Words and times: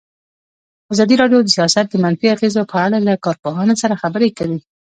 ازادي 0.93 1.15
راډیو 1.21 1.39
د 1.43 1.49
سیاست 1.57 1.85
د 1.89 1.95
منفي 2.03 2.27
اغېزو 2.35 2.61
په 2.71 2.77
اړه 2.85 2.97
له 3.07 3.13
کارپوهانو 3.25 3.73
سره 3.81 3.99
خبرې 4.01 4.29
کړي. 4.37 4.57